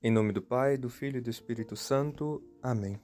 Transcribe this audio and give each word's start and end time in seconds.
Em 0.00 0.12
nome 0.12 0.32
do 0.32 0.40
Pai, 0.40 0.78
do 0.78 0.88
Filho 0.88 1.18
e 1.18 1.20
do 1.20 1.28
Espírito 1.28 1.74
Santo. 1.74 2.40
Amém. 2.62 3.00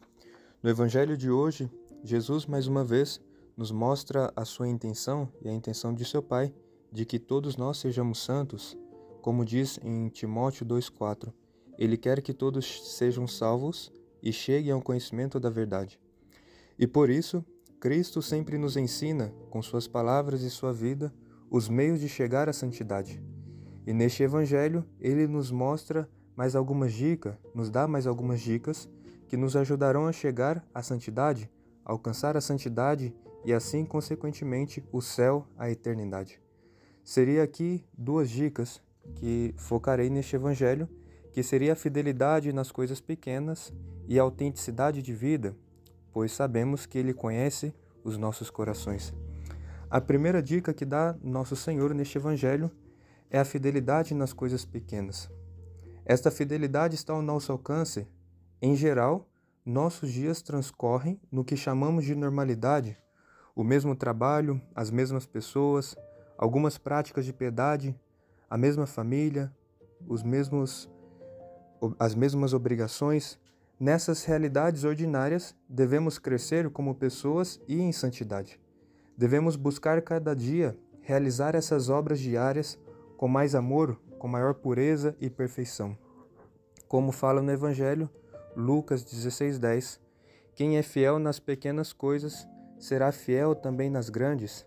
No 0.63 0.71
Evangelho 0.71 1.17
de 1.17 1.29
hoje, 1.29 1.69
Jesus 2.05 2.47
mais 2.47 2.69
uma 2.69 2.85
vez 2.85 3.21
nos 3.57 3.73
mostra 3.73 4.33
a 4.37 4.45
sua 4.45 4.69
intenção 4.69 5.29
e 5.43 5.49
a 5.49 5.53
intenção 5.53 5.93
de 5.93 6.05
seu 6.05 6.23
Pai 6.23 6.55
de 6.93 7.05
que 7.05 7.19
todos 7.19 7.57
nós 7.57 7.79
sejamos 7.79 8.23
santos, 8.23 8.79
como 9.21 9.45
diz 9.45 9.77
em 9.83 10.09
Timóteo 10.09 10.65
2,4. 10.65 11.33
Ele 11.77 11.97
quer 11.97 12.23
que 12.23 12.33
todos 12.33 12.97
sejam 12.97 13.27
salvos 13.27 13.93
e 14.23 14.33
cheguem 14.33 14.71
ao 14.71 14.81
conhecimento 14.81 15.41
da 15.41 15.51
verdade. 15.51 15.99
E 16.79 16.87
por 16.87 17.11
isso, 17.11 17.45
Cristo 17.81 18.23
sempre 18.23 18.57
nos 18.57 18.77
ensina, 18.77 19.35
com 19.51 19.61
suas 19.61 19.89
palavras 19.89 20.43
e 20.43 20.51
sua 20.51 20.73
vida, 20.73 21.13
os 21.51 21.69
meios 21.69 21.99
de 21.99 22.09
chegar 22.09 22.49
à 22.49 22.53
santidade. 22.53 23.21
E 23.85 23.93
neste 23.93 24.23
Evangelho, 24.23 24.89
ele 25.01 25.27
nos 25.27 25.51
mostra 25.51 26.09
mais 26.37 26.57
algumas 26.57 26.93
dicas, 26.93 27.35
nos 27.55 27.71
dá 27.71 27.87
mais 27.87 28.07
algumas 28.07 28.41
dicas 28.41 28.89
que 29.29 29.37
nos 29.37 29.57
ajudarão 29.57 30.07
a 30.07 30.13
chegar 30.13 30.65
à 30.75 30.83
santidade, 30.83 31.51
alcançar 31.85 32.37
a 32.37 32.41
santidade 32.41 33.15
e 33.45 33.53
assim, 33.53 33.85
consequentemente, 33.85 34.83
o 34.91 35.01
céu, 35.01 35.47
a 35.59 35.71
eternidade. 35.71 36.41
Seria 37.03 37.43
aqui 37.43 37.85
duas 37.97 38.31
dicas 38.31 38.81
que 39.17 39.55
focarei 39.59 40.09
neste 40.09 40.35
evangelho, 40.35 40.89
que 41.33 41.43
seria 41.43 41.75
a 41.75 41.77
fidelidade 41.77 42.53
nas 42.53 42.73
coisas 42.73 43.01
pequenas 43.01 43.73
e 44.09 44.19
a 44.19 44.23
autenticidade 44.23 45.03
de 45.03 45.13
vida, 45.13 45.55
pois 46.13 46.33
sabemos 46.33 46.87
que 46.87 46.97
ele 46.97 47.13
conhece 47.13 47.75
os 48.03 48.17
nossos 48.17 48.51
corações. 48.51 49.13
A 49.91 50.01
primeira 50.01 50.43
dica 50.43 50.73
que 50.73 50.85
dá 50.85 51.15
nosso 51.23 51.55
Senhor 51.55 51.95
neste 51.95 52.19
evangelho 52.19 52.71
é 53.31 53.39
a 53.39 53.45
fidelidade 53.45 54.15
nas 54.15 54.33
coisas 54.33 54.65
pequenas. 54.65 55.31
Esta 56.07 56.31
fidelidade 56.31 56.95
está 56.95 57.15
ao 57.15 57.23
nosso 57.23 57.51
alcance. 57.51 58.07
Em 58.61 58.77
geral, 58.77 59.27
nossos 59.65 60.13
dias 60.13 60.43
transcorrem 60.43 61.19
no 61.33 61.43
que 61.43 61.57
chamamos 61.57 62.05
de 62.05 62.15
normalidade, 62.15 62.99
o 63.57 63.65
mesmo 63.65 63.97
trabalho, 63.97 64.61
as 64.75 64.91
mesmas 64.91 65.25
pessoas, 65.25 65.97
algumas 66.37 66.77
práticas 66.77 67.25
de 67.25 67.33
piedade, 67.33 67.99
a 68.51 68.59
mesma 68.59 68.87
família, 68.87 69.51
os 70.07 70.23
mesmos 70.23 70.91
as 71.99 72.15
mesmas 72.15 72.53
obrigações. 72.53 73.39
Nessas 73.81 74.25
realidades 74.25 74.85
ordinárias, 74.85 75.57
devemos 75.69 76.19
crescer 76.19 76.71
como 76.71 76.95
pessoas 76.95 77.61
e 77.67 77.81
em 77.81 77.93
santidade. 77.93 78.61
Devemos 79.17 79.57
buscar 79.57 80.01
cada 80.03 80.35
dia 80.35 80.77
realizar 81.01 81.55
essas 81.55 81.89
obras 81.89 82.19
diárias 82.21 82.79
com 83.17 83.29
mais 83.29 83.55
amor, 83.55 83.99
com 84.25 84.29
maior 84.29 84.55
pureza 84.55 85.15
e 85.21 85.29
perfeição. 85.29 85.95
Como 86.89 87.13
fala 87.13 87.43
no 87.43 87.53
Evangelho, 87.53 88.09
Lucas 88.57 89.05
16:10, 89.05 90.01
quem 90.55 90.79
é 90.79 90.83
fiel 90.83 91.19
nas 91.19 91.39
pequenas 91.39 91.93
coisas 91.93 92.49
será 92.79 93.13
fiel 93.13 93.55
também 93.55 93.91
nas 93.91 94.09
grandes. 94.09 94.67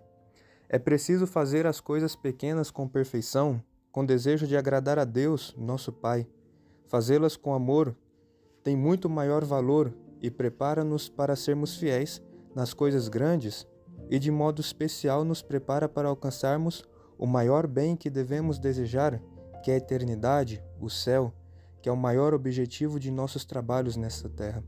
É 0.69 0.77
preciso 0.77 1.25
fazer 1.25 1.65
as 1.65 1.79
coisas 1.79 2.15
pequenas 2.15 2.69
com 2.69 2.87
perfeição, 2.87 3.59
com 3.91 4.05
desejo 4.05 4.45
de 4.45 4.55
agradar 4.55 4.99
a 4.99 5.03
Deus, 5.03 5.55
nosso 5.57 5.91
Pai. 5.91 6.27
Fazê-las 6.85 7.35
com 7.35 7.51
amor 7.55 7.95
tem 8.63 8.77
muito 8.77 9.09
maior 9.09 9.43
valor 9.43 9.91
e 10.21 10.29
prepara-nos 10.29 11.09
para 11.09 11.35
sermos 11.35 11.77
fiéis 11.77 12.21
nas 12.53 12.75
coisas 12.75 13.07
grandes 13.07 13.65
e 14.07 14.19
de 14.19 14.29
modo 14.29 14.61
especial 14.61 15.23
nos 15.23 15.41
prepara 15.41 15.89
para 15.89 16.09
alcançarmos 16.09 16.87
o 17.17 17.25
maior 17.25 17.65
bem 17.65 17.95
que 17.95 18.11
devemos 18.11 18.59
desejar, 18.59 19.19
que 19.67 19.71
é 19.71 19.73
a 19.73 19.77
eternidade, 19.79 20.63
o 20.79 20.89
céu, 20.89 21.33
que 21.81 21.89
é 21.89 21.91
o 21.91 21.97
maior 21.97 22.33
objetivo 22.33 22.97
de 22.97 23.11
nossos 23.11 23.43
trabalhos 23.43 23.97
nesta 23.97 24.29
terra. 24.29 24.63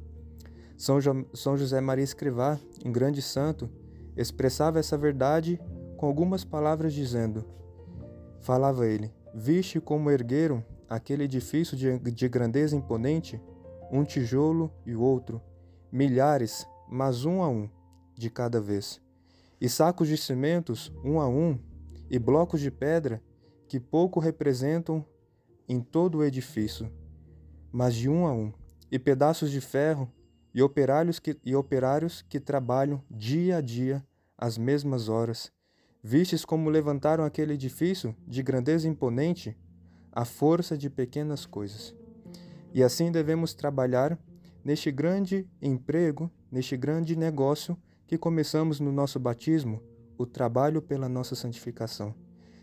São, 0.77 0.99
jo 0.99 1.25
São 1.33 1.55
José 1.55 1.79
Maria 1.79 2.03
Escrivá, 2.03 2.59
um 2.83 2.91
grande 2.91 3.21
santo, 3.21 3.69
expressava 4.17 4.77
essa 4.77 4.97
verdade 4.97 5.57
com 5.95 6.05
algumas 6.05 6.43
palavras 6.43 6.91
dizendo: 6.93 7.45
Falava 8.41 8.85
ele, 8.87 9.09
viste 9.33 9.79
como 9.79 10.11
ergueram 10.11 10.61
aquele 10.89 11.23
edifício 11.23 11.77
de, 11.77 11.97
de 11.97 12.27
grandeza 12.27 12.75
imponente, 12.75 13.41
um 13.89 14.03
tijolo 14.03 14.69
e 14.85 14.93
o 14.93 15.01
outro, 15.01 15.41
milhares, 15.89 16.67
mas 16.89 17.23
um 17.23 17.41
a 17.41 17.47
um, 17.47 17.69
de 18.17 18.29
cada 18.29 18.59
vez, 18.59 18.99
e 19.61 19.69
sacos 19.69 20.09
de 20.09 20.17
cimentos, 20.17 20.91
um 21.05 21.21
a 21.21 21.27
um, 21.29 21.57
e 22.09 22.19
blocos 22.19 22.59
de 22.59 22.69
pedra, 22.69 23.23
que 23.69 23.79
pouco 23.79 24.19
representam 24.19 25.05
em 25.67 25.79
todo 25.79 26.17
o 26.17 26.23
edifício, 26.23 26.91
mas 27.71 27.93
de 27.93 28.09
um 28.09 28.25
a 28.25 28.33
um, 28.33 28.51
e 28.91 28.97
pedaços 28.97 29.51
de 29.51 29.61
ferro, 29.61 30.11
e 30.51 30.63
operários 30.63 31.19
que, 31.19 31.37
e 31.45 31.55
operários 31.55 32.23
que 32.27 32.39
trabalham 32.39 33.03
dia 33.09 33.57
a 33.57 33.61
dia, 33.61 34.03
às 34.35 34.57
mesmas 34.57 35.07
horas. 35.07 35.51
Vistes 36.01 36.43
como 36.43 36.71
levantaram 36.71 37.23
aquele 37.23 37.53
edifício 37.53 38.15
de 38.27 38.41
grandeza 38.41 38.87
imponente, 38.87 39.55
à 40.11 40.25
força 40.25 40.75
de 40.75 40.89
pequenas 40.89 41.45
coisas. 41.45 41.95
E 42.73 42.81
assim 42.81 43.11
devemos 43.11 43.53
trabalhar 43.53 44.17
neste 44.65 44.91
grande 44.91 45.47
emprego, 45.61 46.31
neste 46.51 46.75
grande 46.75 47.15
negócio 47.15 47.77
que 48.07 48.17
começamos 48.17 48.79
no 48.79 48.91
nosso 48.91 49.19
batismo, 49.19 49.79
o 50.17 50.25
trabalho 50.25 50.81
pela 50.81 51.07
nossa 51.07 51.35
santificação, 51.35 52.15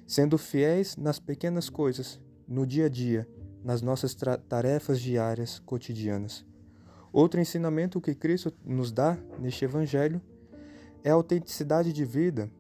sendo 0.07 0.39
fiéis 0.39 0.97
nas 0.97 1.19
pequenas 1.19 1.69
coisas, 1.69 2.21
no 2.47 2.67
dia 2.67 2.87
a 2.87 2.89
dia, 2.89 3.29
nas 3.65 3.83
nossas 3.83 4.17
tarefas 4.49 5.01
diárias 5.01 5.59
cotidianas. 5.59 6.45
Outro 7.13 7.41
ensinamento 7.41 8.01
que 8.01 8.15
Cristo 8.15 8.53
nos 8.65 8.93
dá 8.93 9.19
neste 9.39 9.65
Evangelho 9.65 10.21
é 11.03 11.11
a 11.11 11.15
autenticidade 11.15 11.93
de 11.93 12.05
vida, 12.05 12.51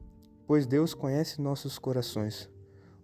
pois 0.46 0.66
Deus 0.66 0.94
conhece 0.94 1.40
nossos 1.40 1.78
corações. 1.78 2.48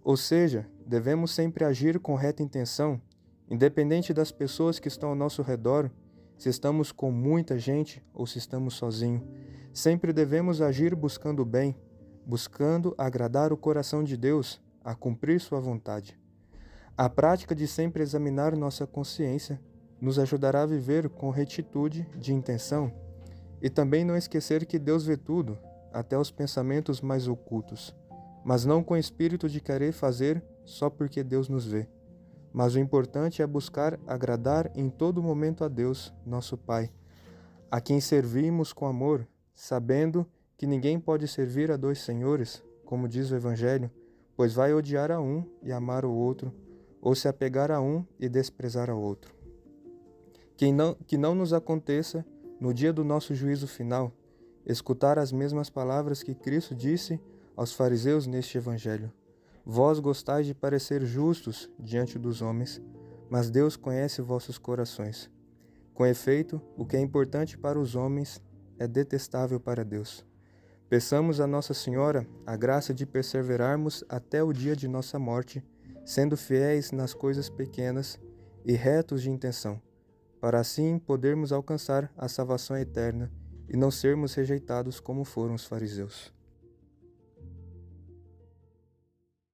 Ou 0.03 0.17
seja, 0.17 0.67
devemos 0.85 1.31
sempre 1.31 1.63
agir 1.63 1.99
com 1.99 2.15
reta 2.15 2.43
intenção, 2.43 3.01
independente 3.49 4.13
das 4.13 4.31
pessoas 4.31 4.79
que 4.79 4.87
estão 4.87 5.09
ao 5.09 5.15
nosso 5.15 5.41
redor, 5.41 5.89
se 6.37 6.49
estamos 6.49 6.91
com 6.91 7.11
muita 7.11 7.57
gente 7.57 8.03
ou 8.13 8.25
se 8.25 8.37
estamos 8.37 8.73
sozinhos. 8.73 9.23
Sempre 9.73 10.11
devemos 10.11 10.61
agir 10.61 10.95
buscando 10.95 11.41
o 11.41 11.45
bem, 11.45 11.75
buscando 12.25 12.93
agradar 12.97 13.51
o 13.51 13.57
coração 13.57 14.03
de 14.03 14.17
Deus, 14.17 14.61
a 14.83 14.95
cumprir 14.95 15.39
Sua 15.39 15.59
vontade. 15.59 16.19
A 16.97 17.09
prática 17.09 17.55
de 17.55 17.67
sempre 17.67 18.03
examinar 18.03 18.55
nossa 18.55 18.85
consciência 18.85 19.59
nos 19.99 20.19
ajudará 20.19 20.63
a 20.63 20.67
viver 20.67 21.09
com 21.09 21.29
retitude 21.29 22.07
de 22.17 22.33
intenção 22.33 22.93
e 23.61 23.69
também 23.69 24.03
não 24.03 24.17
esquecer 24.17 24.65
que 24.65 24.77
Deus 24.77 25.05
vê 25.05 25.15
tudo, 25.15 25.57
até 25.91 26.17
os 26.17 26.29
pensamentos 26.29 26.99
mais 26.99 27.27
ocultos, 27.27 27.95
mas 28.43 28.65
não 28.65 28.83
com 28.83 28.97
espírito 28.97 29.47
de 29.47 29.61
querer 29.61 29.93
fazer 29.93 30.43
só 30.65 30.89
porque 30.89 31.23
Deus 31.23 31.47
nos 31.47 31.65
vê. 31.65 31.87
Mas 32.51 32.75
o 32.75 32.79
importante 32.79 33.41
é 33.41 33.47
buscar 33.47 33.99
agradar 34.05 34.69
em 34.75 34.89
todo 34.89 35.23
momento 35.23 35.63
a 35.63 35.67
Deus, 35.67 36.13
nosso 36.25 36.57
Pai, 36.57 36.91
a 37.71 37.79
quem 37.79 37.99
servimos 37.99 38.73
com 38.73 38.85
amor 38.85 39.27
sabendo 39.55 40.25
que 40.25 40.42
ninguém 40.67 40.99
pode 40.99 41.27
servir 41.27 41.71
a 41.71 41.77
dois 41.77 41.99
senhores, 41.99 42.63
como 42.85 43.07
diz 43.07 43.31
o 43.31 43.35
Evangelho, 43.35 43.89
pois 44.35 44.53
vai 44.53 44.73
odiar 44.73 45.11
a 45.11 45.19
um 45.19 45.45
e 45.61 45.71
amar 45.71 46.05
o 46.05 46.11
outro, 46.11 46.53
ou 47.01 47.15
se 47.15 47.27
apegar 47.27 47.71
a 47.71 47.81
um 47.81 48.05
e 48.19 48.29
desprezar 48.29 48.89
ao 48.89 48.99
outro. 48.99 49.33
Que 50.55 50.71
não, 50.71 50.95
que 51.07 51.17
não 51.17 51.35
nos 51.35 51.53
aconteça, 51.53 52.25
no 52.59 52.73
dia 52.73 52.93
do 52.93 53.03
nosso 53.03 53.35
juízo 53.35 53.67
final, 53.67 54.11
escutar 54.65 55.19
as 55.19 55.31
mesmas 55.31 55.69
palavras 55.69 56.23
que 56.23 56.33
Cristo 56.33 56.73
disse 56.73 57.19
aos 57.55 57.73
fariseus 57.73 58.25
neste 58.25 58.57
Evangelho. 58.57 59.11
Vós 59.65 59.99
gostais 59.99 60.45
de 60.45 60.53
parecer 60.53 61.03
justos 61.05 61.69
diante 61.79 62.17
dos 62.17 62.41
homens, 62.41 62.81
mas 63.29 63.49
Deus 63.49 63.75
conhece 63.75 64.21
vossos 64.21 64.57
corações. 64.57 65.29
Com 65.93 66.05
efeito, 66.05 66.61
o 66.77 66.85
que 66.85 66.97
é 66.97 66.99
importante 66.99 67.57
para 67.57 67.79
os 67.79 67.95
homens 67.95 68.41
é 68.79 68.87
detestável 68.87 69.59
para 69.59 69.85
Deus. 69.85 70.25
Peçamos 70.93 71.39
a 71.39 71.47
Nossa 71.47 71.73
Senhora 71.73 72.23
a 72.45 72.55
graça 72.55 72.93
de 72.93 73.03
perseverarmos 73.03 74.03
até 74.07 74.43
o 74.43 74.53
dia 74.53 74.75
de 74.75 74.87
nossa 74.87 75.17
morte, 75.17 75.65
sendo 76.05 76.37
fiéis 76.37 76.91
nas 76.91 77.15
coisas 77.15 77.49
pequenas 77.49 78.21
e 78.63 78.73
retos 78.73 79.23
de 79.23 79.31
intenção, 79.31 79.81
para 80.39 80.59
assim 80.59 80.99
podermos 80.99 81.51
alcançar 81.51 82.13
a 82.15 82.27
salvação 82.27 82.77
eterna 82.77 83.31
e 83.67 83.75
não 83.75 83.89
sermos 83.89 84.35
rejeitados 84.35 84.99
como 84.99 85.25
foram 85.25 85.55
os 85.55 85.65
fariseus. 85.65 86.31